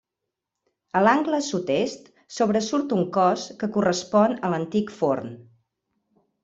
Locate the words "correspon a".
3.77-4.53